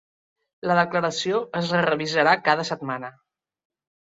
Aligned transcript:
La 0.69 0.77
declaració 0.79 1.41
es 1.61 1.73
revisarà 1.89 2.35
cada 2.51 2.67
setmana 2.71 3.13